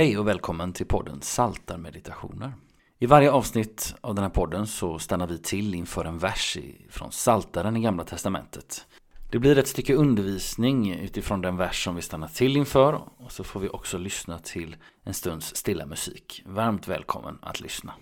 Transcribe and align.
Hej 0.00 0.18
och 0.18 0.28
välkommen 0.28 0.72
till 0.72 0.86
podden 0.86 1.22
Saltarmeditationer. 1.22 2.52
I 2.98 3.06
varje 3.06 3.30
avsnitt 3.30 3.94
av 4.00 4.14
den 4.14 4.24
här 4.24 4.30
podden 4.30 4.66
så 4.66 4.98
stannar 4.98 5.26
vi 5.26 5.38
till 5.38 5.74
inför 5.74 6.04
en 6.04 6.18
vers 6.18 6.58
från 6.90 7.12
Saltaren 7.12 7.76
i 7.76 7.80
Gamla 7.80 8.04
Testamentet. 8.04 8.86
Det 9.30 9.38
blir 9.38 9.58
ett 9.58 9.68
stycke 9.68 9.94
undervisning 9.94 10.94
utifrån 10.94 11.40
den 11.40 11.56
vers 11.56 11.84
som 11.84 11.96
vi 11.96 12.02
stannar 12.02 12.28
till 12.28 12.56
inför 12.56 13.00
och 13.16 13.32
så 13.32 13.44
får 13.44 13.60
vi 13.60 13.68
också 13.68 13.98
lyssna 13.98 14.38
till 14.38 14.76
en 15.04 15.14
stunds 15.14 15.56
stilla 15.56 15.86
musik. 15.86 16.42
Varmt 16.46 16.88
välkommen 16.88 17.38
att 17.42 17.60
lyssna. 17.60 17.94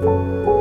Música 0.00 0.53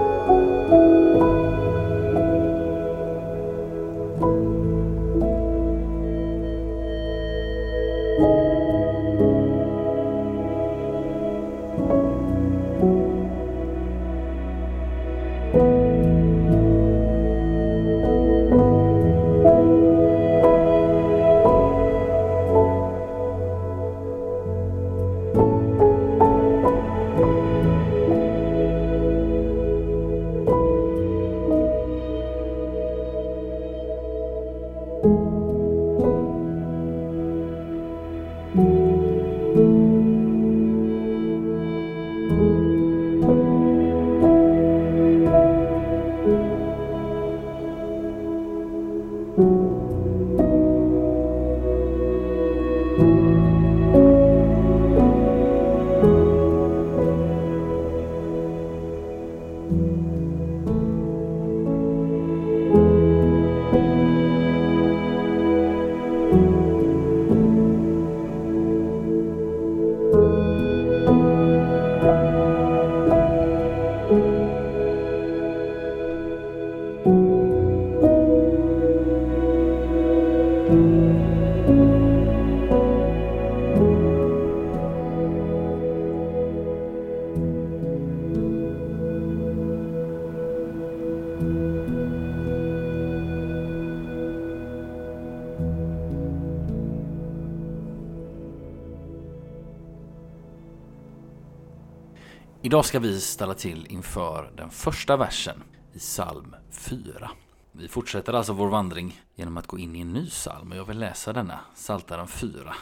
Idag 102.66 102.86
ska 102.86 103.00
vi 103.00 103.22
ställa 103.22 103.54
till 103.54 103.88
inför 103.90 104.52
den 104.58 104.70
första 104.70 105.18
versen 105.18 105.64
i 105.94 106.00
psalm 106.00 106.56
4. 106.72 107.32
Vi 107.72 107.88
fortsätter 107.88 108.34
alltså 108.34 108.54
vår 108.54 108.68
vandring 108.68 109.22
genom 109.36 109.58
att 109.58 109.68
gå 109.68 109.80
in 109.80 109.96
i 109.96 110.02
en 110.02 110.14
ny 110.14 110.30
psalm 110.30 110.72
och 110.72 110.78
jag 110.78 110.86
vill 110.86 111.00
läsa 111.00 111.34
denna, 111.34 111.60
Psaltaren 111.76 112.28
4, 112.28 112.76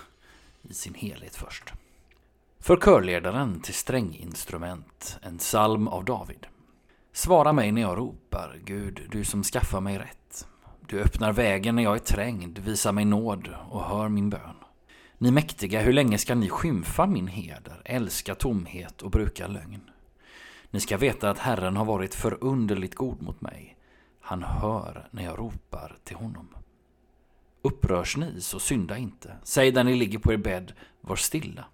i 0.62 0.74
sin 0.74 0.94
helhet 0.94 1.36
först. 1.36 1.74
För 2.60 2.78
körledaren 2.78 3.62
till 3.62 3.74
stränginstrument, 3.74 5.18
en 5.22 5.38
psalm 5.38 5.88
av 5.88 6.06
David. 6.06 6.48
Svara 7.14 7.54
mig 7.54 7.72
när 7.72 7.82
jag 7.82 7.98
ropar, 7.98 8.60
Gud, 8.64 9.02
du 9.12 9.24
som 9.24 9.44
skaffar 9.44 9.82
mig 9.82 10.00
rätt. 10.00 10.48
Du 10.88 11.02
öppnar 11.02 11.34
vägen 11.34 11.76
när 11.76 11.84
jag 11.84 11.96
är 11.96 12.00
trängd, 12.00 12.60
visar 12.60 12.92
mig 12.92 13.06
nåd 13.06 13.50
och 13.70 13.84
hör 13.84 14.10
min 14.10 14.30
bön. 14.30 14.61
Ni 15.22 15.32
mäktiga, 15.32 15.82
hur 15.82 15.94
länge 15.94 16.18
ska 16.18 16.36
ni 16.36 16.50
skymfa 16.50 17.06
min 17.06 17.28
heder, 17.28 17.82
älska 17.86 18.36
tomhet 18.36 19.02
och 19.02 19.12
bruka 19.12 19.48
lögn? 19.48 19.92
Ni 20.72 20.80
ska 20.80 20.98
veta 20.98 21.30
att 21.30 21.40
Herren 21.40 21.78
har 21.78 21.86
varit 21.86 22.16
förunderligt 22.16 22.96
god 22.96 23.22
mot 23.22 23.42
mig. 23.42 23.78
Han 24.22 24.44
hör 24.44 25.08
när 25.12 25.24
jag 25.24 25.40
ropar 25.40 25.98
till 26.04 26.16
honom. 26.16 26.48
Upprörs 27.62 28.18
ni, 28.18 28.42
så 28.42 28.60
synda 28.60 28.98
inte. 28.98 29.36
Säg 29.44 29.72
där 29.72 29.84
ni 29.84 29.96
ligger 29.96 30.20
på 30.20 30.34
er 30.34 30.38
bädd, 30.38 30.74
var 31.02 31.16
stilla. 31.16 31.66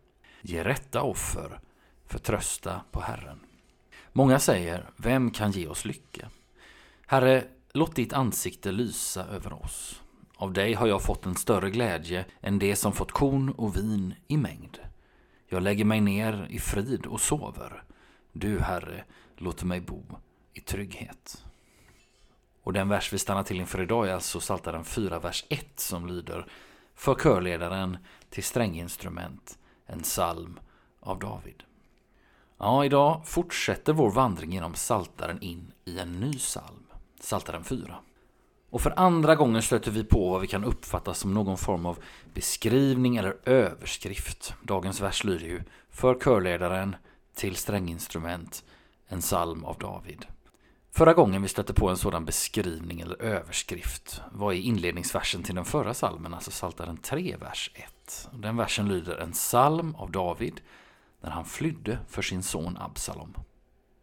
Ge 0.41 0.63
rätta 0.63 1.01
offer, 1.01 1.59
förtrösta 2.05 2.81
på 2.91 3.01
Herren. 3.01 3.39
Många 4.13 4.39
säger, 4.39 4.89
vem 4.97 5.31
kan 5.31 5.51
ge 5.51 5.67
oss 5.67 5.85
lycka? 5.85 6.29
Herre, 7.05 7.44
låt 7.73 7.95
ditt 7.95 8.13
ansikte 8.13 8.71
lysa 8.71 9.25
över 9.25 9.53
oss. 9.53 10.01
Av 10.39 10.53
dig 10.53 10.73
har 10.73 10.87
jag 10.87 11.03
fått 11.03 11.25
en 11.25 11.35
större 11.35 11.69
glädje 11.69 12.25
än 12.41 12.59
det 12.59 12.75
som 12.75 12.93
fått 12.93 13.11
korn 13.11 13.49
och 13.49 13.77
vin 13.77 14.13
i 14.27 14.37
mängd. 14.37 14.79
Jag 15.47 15.63
lägger 15.63 15.85
mig 15.85 16.01
ner 16.01 16.47
i 16.49 16.59
frid 16.59 17.05
och 17.05 17.21
sover. 17.21 17.83
Du, 18.31 18.59
Herre, 18.59 19.03
låter 19.37 19.65
mig 19.65 19.81
bo 19.81 20.03
i 20.53 20.59
trygghet. 20.59 21.45
Och 22.63 22.73
den 22.73 22.89
vers 22.89 23.13
vi 23.13 23.17
stannar 23.17 23.43
till 23.43 23.59
inför 23.59 23.81
idag 23.81 24.07
är 24.09 24.13
alltså 24.13 24.39
Psaltaren 24.39 24.85
4, 24.85 25.19
vers 25.19 25.45
1 25.49 25.79
som 25.79 26.07
lyder 26.07 26.45
För 26.95 27.15
körledaren 27.15 27.97
till 28.29 28.43
stränginstrument, 28.43 29.57
en 29.85 29.99
psalm 29.99 30.59
av 30.99 31.19
David. 31.19 31.63
Ja, 32.57 32.85
idag 32.85 33.21
fortsätter 33.25 33.93
vår 33.93 34.11
vandring 34.11 34.53
genom 34.53 34.75
Saltaren 34.75 35.41
in 35.41 35.71
i 35.85 35.99
en 35.99 36.19
ny 36.19 36.33
psalm, 36.33 36.85
Saltaren 37.19 37.63
4. 37.63 37.99
Och 38.69 38.81
för 38.81 38.99
andra 38.99 39.35
gången 39.35 39.61
stöter 39.61 39.91
vi 39.91 40.03
på 40.03 40.29
vad 40.29 40.41
vi 40.41 40.47
kan 40.47 40.63
uppfatta 40.63 41.13
som 41.13 41.33
någon 41.33 41.57
form 41.57 41.85
av 41.85 41.99
beskrivning 42.33 43.17
eller 43.17 43.37
överskrift. 43.45 44.53
Dagens 44.61 45.01
vers 45.01 45.23
lyder 45.23 45.45
ju 45.45 45.61
För 45.89 46.19
körledaren 46.19 46.95
till 47.35 47.55
stränginstrument, 47.55 48.63
en 49.07 49.21
psalm 49.21 49.63
av 49.63 49.77
David. 49.77 50.25
Förra 50.91 51.13
gången 51.13 51.41
vi 51.41 51.47
stötte 51.47 51.73
på 51.73 51.89
en 51.89 51.97
sådan 51.97 52.25
beskrivning 52.25 53.01
eller 53.01 53.21
överskrift 53.21 54.21
var 54.31 54.53
i 54.53 54.61
inledningsversen 54.61 55.43
till 55.43 55.55
den 55.55 55.65
förra 55.65 55.93
salmen, 55.93 56.33
alltså 56.33 56.51
Psaltaren 56.51 56.97
3, 56.97 57.35
vers 57.39 57.71
1. 57.73 58.29
Den 58.31 58.57
versen 58.57 58.87
lyder 58.87 59.17
En 59.17 59.31
psalm 59.31 59.95
av 59.95 60.11
David 60.11 60.61
när 61.21 61.29
han 61.29 61.45
flydde 61.45 61.99
för 62.07 62.21
sin 62.21 62.43
son 62.43 62.77
Absalom. 62.77 63.33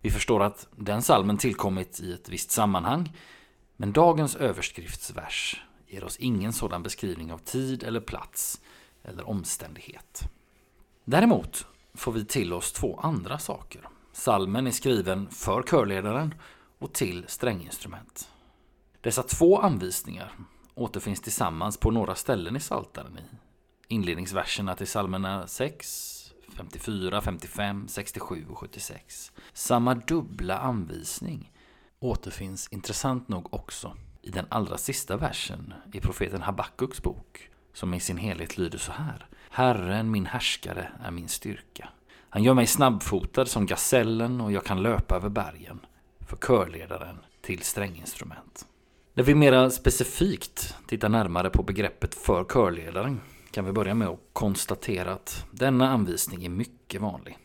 Vi 0.00 0.10
förstår 0.10 0.42
att 0.42 0.68
den 0.76 1.02
salmen 1.02 1.38
tillkommit 1.38 2.00
i 2.00 2.12
ett 2.12 2.28
visst 2.28 2.50
sammanhang, 2.50 3.12
men 3.76 3.92
dagens 3.92 4.36
överskriftsvers 4.36 5.62
ger 5.86 6.04
oss 6.04 6.16
ingen 6.16 6.52
sådan 6.52 6.82
beskrivning 6.82 7.32
av 7.32 7.38
tid 7.38 7.82
eller 7.82 8.00
plats 8.00 8.60
eller 9.02 9.28
omständighet. 9.28 10.22
Däremot 11.04 11.66
får 11.94 12.12
vi 12.12 12.24
till 12.24 12.52
oss 12.52 12.72
två 12.72 13.00
andra 13.00 13.38
saker. 13.38 13.88
Salmen 14.12 14.66
är 14.66 14.70
skriven 14.70 15.30
för 15.30 15.62
körledaren 15.62 16.34
och 16.78 16.92
till 16.92 17.24
stränginstrument. 17.28 18.30
Dessa 19.00 19.22
två 19.22 19.60
anvisningar 19.60 20.32
återfinns 20.74 21.20
tillsammans 21.20 21.76
på 21.76 21.90
några 21.90 22.14
ställen 22.14 22.56
i 22.56 22.60
Saltaren 22.60 23.18
i 23.18 23.36
inledningsverserna 23.88 24.74
till 24.74 24.86
psalmerna 24.86 25.46
6, 25.46 26.32
54, 26.56 27.20
55, 27.20 27.88
67 27.88 28.46
och 28.50 28.58
76. 28.58 29.32
Samma 29.52 29.94
dubbla 29.94 30.58
anvisning 30.58 31.52
återfinns 32.04 32.68
intressant 32.70 33.28
nog 33.28 33.54
också 33.54 33.96
i 34.22 34.30
den 34.30 34.46
allra 34.48 34.78
sista 34.78 35.16
versen 35.16 35.74
i 35.92 36.00
profeten 36.00 36.42
Habakkuks 36.42 37.02
bok 37.02 37.50
som 37.72 37.94
i 37.94 38.00
sin 38.00 38.16
helhet 38.16 38.58
lyder 38.58 38.78
så 38.78 38.92
här. 38.92 39.26
Herren 39.50 40.10
min 40.10 40.26
härskare 40.26 40.88
är 41.04 41.10
min 41.10 41.28
styrka. 41.28 41.88
Han 42.30 42.42
gör 42.42 42.54
mig 42.54 42.66
snabbfotad 42.66 43.46
som 43.46 43.66
gasellen 43.66 44.40
och 44.40 44.52
jag 44.52 44.64
kan 44.64 44.82
löpa 44.82 45.16
över 45.16 45.28
bergen 45.28 45.80
för 46.20 46.36
körledaren 46.36 47.16
till 47.42 47.62
stränginstrument. 47.62 48.66
När 49.14 49.24
vi 49.24 49.34
mera 49.34 49.70
specifikt 49.70 50.74
tittar 50.86 51.08
närmare 51.08 51.50
på 51.50 51.62
begreppet 51.62 52.14
för 52.14 52.44
körledaren 52.44 53.20
kan 53.50 53.64
vi 53.64 53.72
börja 53.72 53.94
med 53.94 54.08
att 54.08 54.20
konstatera 54.32 55.12
att 55.12 55.46
denna 55.50 55.90
anvisning 55.90 56.44
är 56.44 56.48
mycket 56.48 57.00
vanlig. 57.00 57.38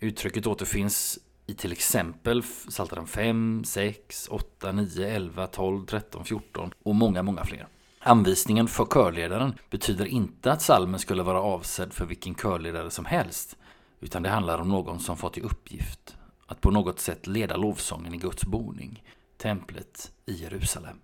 Uttrycket 0.00 0.46
återfinns 0.46 1.18
i 1.50 1.54
till 1.54 1.72
exempel 1.72 2.42
Psaltaren 2.42 3.06
5, 3.06 3.62
6, 3.64 4.28
8, 4.30 4.72
9, 4.72 5.08
11, 5.08 5.46
12, 5.46 5.86
13, 5.86 6.24
14 6.24 6.70
och 6.82 6.94
många, 6.94 7.22
många 7.22 7.44
fler. 7.44 7.66
Anvisningen 8.00 8.68
för 8.68 8.84
körledaren 8.84 9.54
betyder 9.70 10.06
inte 10.06 10.52
att 10.52 10.62
salmen 10.62 11.00
skulle 11.00 11.22
vara 11.22 11.40
avsedd 11.40 11.92
för 11.92 12.06
vilken 12.06 12.34
körledare 12.34 12.90
som 12.90 13.04
helst, 13.04 13.56
utan 14.00 14.22
det 14.22 14.28
handlar 14.28 14.58
om 14.58 14.68
någon 14.68 15.00
som 15.00 15.16
fått 15.16 15.38
i 15.38 15.40
uppgift 15.40 16.16
att 16.46 16.60
på 16.60 16.70
något 16.70 17.00
sätt 17.00 17.26
leda 17.26 17.56
lovsången 17.56 18.14
i 18.14 18.16
Guds 18.16 18.44
boning, 18.44 19.02
templet 19.36 20.12
i 20.26 20.32
Jerusalem. 20.32 20.96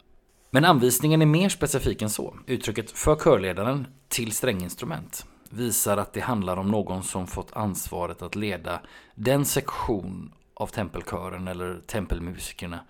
Men 0.50 0.64
anvisningen 0.64 1.22
är 1.22 1.26
mer 1.26 1.48
specifik 1.48 2.02
än 2.02 2.10
så. 2.10 2.38
Uttrycket 2.46 2.90
för 2.90 3.16
körledaren 3.16 3.86
till 4.08 4.32
stränginstrument 4.32 5.26
visar 5.50 5.96
att 5.96 6.12
det 6.12 6.20
handlar 6.20 6.56
om 6.56 6.68
någon 6.68 7.02
som 7.02 7.26
fått 7.26 7.52
ansvaret 7.52 8.22
att 8.22 8.36
leda 8.36 8.80
den 9.14 9.44
sektion 9.44 10.32
av 10.54 10.66
tempelkören 10.66 11.48
eller 11.48 11.80
tempelmusikerna 11.86 12.80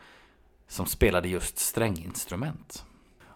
som 0.69 0.87
spelade 0.87 1.29
just 1.29 1.59
stränginstrument. 1.59 2.85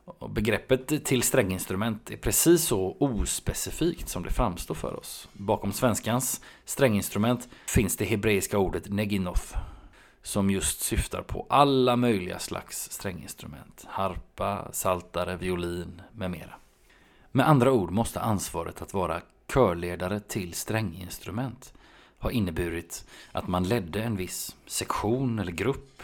Och 0.05 0.31
begreppet 0.31 1.05
till 1.05 1.23
stränginstrument 1.23 2.11
är 2.11 2.17
precis 2.17 2.65
så 2.65 2.97
ospecifikt 2.99 4.09
som 4.09 4.23
det 4.23 4.31
framstår 4.31 4.75
för 4.75 4.97
oss. 4.97 5.29
Bakom 5.33 5.73
svenskans 5.73 6.41
stränginstrument 6.65 7.49
finns 7.67 7.97
det 7.97 8.05
hebreiska 8.05 8.59
ordet 8.59 8.89
neginoth 8.89 9.57
som 10.23 10.51
just 10.51 10.81
syftar 10.81 11.23
på 11.23 11.47
alla 11.49 11.97
möjliga 11.97 12.39
slags 12.39 12.91
stränginstrument. 12.91 13.85
Harpa, 13.89 14.69
saltare, 14.73 15.37
violin 15.37 16.03
med 16.13 16.31
mera. 16.31 16.55
Med 17.33 17.49
andra 17.49 17.73
ord 17.73 17.91
måste 17.91 18.21
ansvaret 18.21 18.83
att 18.83 18.95
vara 18.95 19.21
körledare 19.53 20.21
till 20.21 20.55
stränginstrument 20.55 21.75
ha 22.19 22.31
inneburit 22.31 23.05
att 23.33 23.49
man 23.49 23.69
ledde 23.69 24.03
en 24.03 24.17
viss 24.17 24.57
sektion 24.67 25.39
eller 25.39 25.53
grupp 25.53 26.03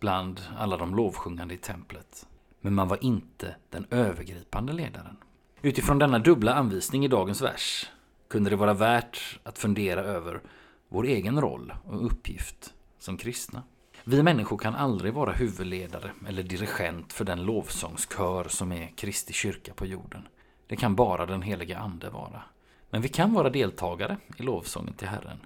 bland 0.00 0.40
alla 0.58 0.76
de 0.76 0.94
lovsjungande 0.94 1.54
i 1.54 1.58
templet 1.58 2.26
men 2.60 2.74
man 2.74 2.88
var 2.88 3.04
inte 3.04 3.56
den 3.70 3.86
övergripande 3.90 4.72
ledaren. 4.72 5.16
Utifrån 5.62 5.98
denna 5.98 6.18
dubbla 6.18 6.54
anvisning 6.54 7.04
i 7.04 7.08
dagens 7.08 7.42
vers 7.42 7.90
kunde 8.28 8.50
det 8.50 8.56
vara 8.56 8.74
värt 8.74 9.38
att 9.42 9.58
fundera 9.58 10.00
över 10.00 10.40
vår 10.88 11.06
egen 11.06 11.40
roll 11.40 11.74
och 11.84 12.06
uppgift 12.06 12.74
som 12.98 13.16
kristna. 13.16 13.62
Vi 14.04 14.22
människor 14.22 14.58
kan 14.58 14.74
aldrig 14.74 15.12
vara 15.14 15.32
huvudledare 15.32 16.10
eller 16.28 16.42
dirigent 16.42 17.12
för 17.12 17.24
den 17.24 17.44
lovsångskör 17.44 18.44
som 18.48 18.72
är 18.72 18.92
Kristi 18.96 19.32
kyrka 19.32 19.74
på 19.74 19.86
jorden. 19.86 20.28
Det 20.66 20.76
kan 20.76 20.94
bara 20.94 21.26
den 21.26 21.42
heliga 21.42 21.78
Ande 21.78 22.10
vara. 22.10 22.42
Men 22.90 23.02
vi 23.02 23.08
kan 23.08 23.32
vara 23.32 23.50
deltagare 23.50 24.16
i 24.36 24.42
lovsången 24.42 24.94
till 24.94 25.08
Herren. 25.08 25.38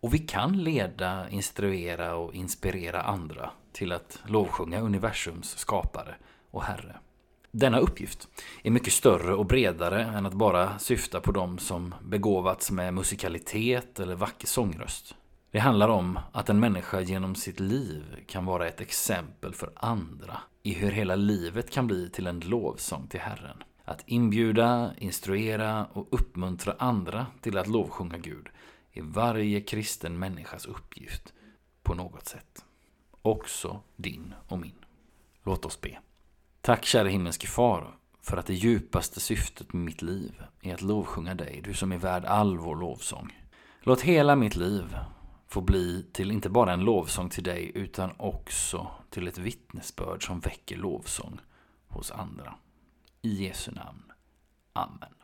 Och 0.00 0.14
vi 0.14 0.18
kan 0.18 0.62
leda, 0.62 1.30
instruera 1.30 2.14
och 2.14 2.34
inspirera 2.34 3.02
andra 3.02 3.50
till 3.72 3.92
att 3.92 4.18
lovsjunga 4.26 4.80
universums 4.80 5.58
skapare 5.58 6.14
och 6.50 6.62
Herre. 6.62 6.96
Denna 7.50 7.78
uppgift 7.78 8.28
är 8.62 8.70
mycket 8.70 8.92
större 8.92 9.34
och 9.34 9.46
bredare 9.46 10.04
än 10.04 10.26
att 10.26 10.34
bara 10.34 10.78
syfta 10.78 11.20
på 11.20 11.32
dem 11.32 11.58
som 11.58 11.94
begåvats 12.02 12.70
med 12.70 12.94
musikalitet 12.94 14.00
eller 14.00 14.14
vacker 14.14 14.46
sångröst. 14.46 15.14
Det 15.50 15.58
handlar 15.58 15.88
om 15.88 16.18
att 16.32 16.48
en 16.48 16.60
människa 16.60 17.00
genom 17.00 17.34
sitt 17.34 17.60
liv 17.60 18.04
kan 18.26 18.44
vara 18.44 18.68
ett 18.68 18.80
exempel 18.80 19.54
för 19.54 19.70
andra 19.74 20.38
i 20.62 20.72
hur 20.72 20.90
hela 20.90 21.16
livet 21.16 21.70
kan 21.70 21.86
bli 21.86 22.08
till 22.10 22.26
en 22.26 22.40
lovsång 22.40 23.06
till 23.06 23.20
Herren. 23.20 23.62
Att 23.88 24.02
inbjuda, 24.06 24.94
instruera 24.98 25.86
och 25.92 26.08
uppmuntra 26.10 26.74
andra 26.78 27.26
till 27.40 27.58
att 27.58 27.66
lovsjunga 27.66 28.18
Gud 28.18 28.48
är 28.92 29.02
varje 29.02 29.60
kristen 29.60 30.18
människas 30.18 30.66
uppgift 30.66 31.32
på 31.82 31.94
något 31.94 32.26
sätt. 32.26 32.64
Också 33.22 33.80
din 33.96 34.34
och 34.48 34.58
min. 34.58 34.84
Låt 35.42 35.64
oss 35.64 35.80
be. 35.80 35.98
Tack 36.60 36.84
kära 36.84 37.08
himmelske 37.08 37.46
far 37.46 37.96
för 38.22 38.36
att 38.36 38.46
det 38.46 38.54
djupaste 38.54 39.20
syftet 39.20 39.72
med 39.72 39.84
mitt 39.84 40.02
liv 40.02 40.42
är 40.62 40.74
att 40.74 40.82
lovsjunga 40.82 41.34
dig, 41.34 41.60
du 41.64 41.74
som 41.74 41.92
är 41.92 41.98
värd 41.98 42.24
all 42.24 42.58
vår 42.58 42.76
lovsång. 42.76 43.36
Låt 43.80 44.00
hela 44.00 44.36
mitt 44.36 44.56
liv 44.56 44.96
få 45.46 45.60
bli 45.60 46.06
till 46.12 46.30
inte 46.30 46.50
bara 46.50 46.72
en 46.72 46.84
lovsång 46.84 47.28
till 47.28 47.44
dig 47.44 47.72
utan 47.74 48.10
också 48.16 48.90
till 49.10 49.28
ett 49.28 49.38
vittnesbörd 49.38 50.26
som 50.26 50.40
väcker 50.40 50.76
lovsång 50.76 51.40
hos 51.88 52.10
andra. 52.10 52.54
I 53.24 53.28
Jesu 53.28 53.70
namn. 53.72 54.12
Amen. 54.74 55.17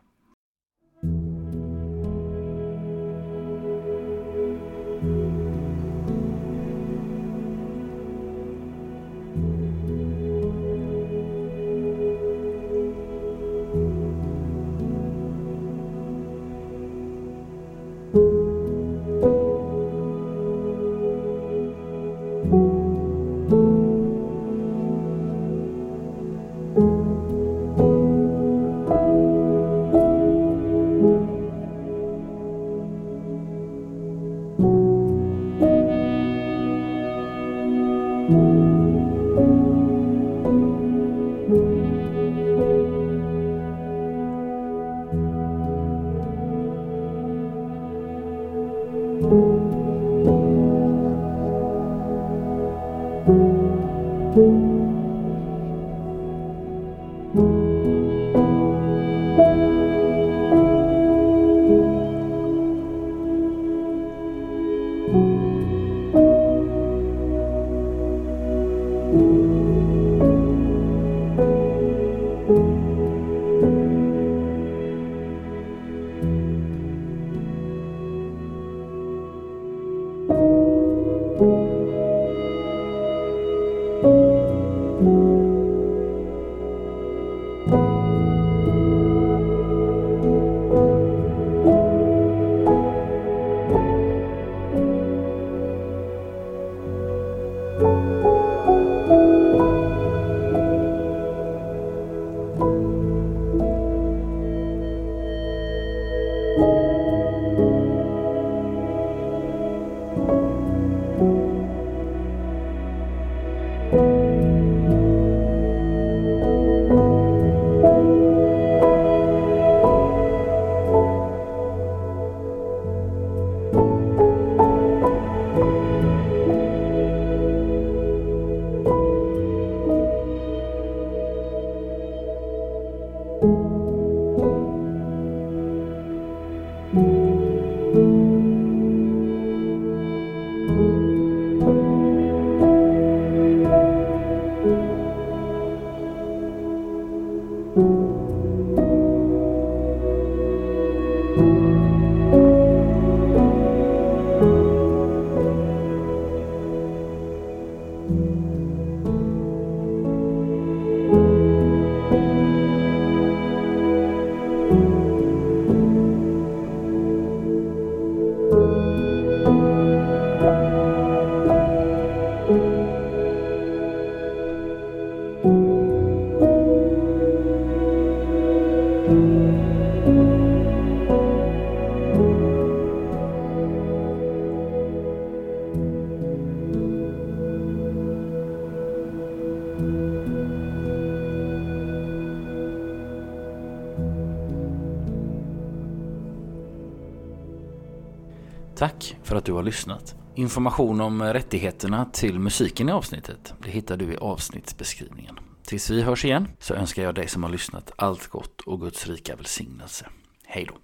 Tack 198.76 199.16
för 199.22 199.36
att 199.36 199.44
du 199.44 199.52
har 199.52 199.62
lyssnat. 199.62 200.14
Information 200.34 201.00
om 201.00 201.22
rättigheterna 201.22 202.04
till 202.04 202.38
musiken 202.38 202.88
i 202.88 202.92
avsnittet 202.92 203.54
det 203.62 203.70
hittar 203.70 203.96
du 203.96 204.12
i 204.12 204.16
avsnittsbeskrivningen. 204.16 205.38
Tills 205.66 205.90
vi 205.90 206.02
hörs 206.02 206.24
igen 206.24 206.48
så 206.58 206.74
önskar 206.74 207.02
jag 207.02 207.14
dig 207.14 207.28
som 207.28 207.42
har 207.42 207.50
lyssnat 207.50 207.92
allt 207.96 208.26
gott 208.26 208.60
och 208.60 208.80
Guds 208.80 209.06
rika 209.06 209.36
välsignelse. 209.36 210.06
Hej 210.44 210.66
då! 210.68 210.83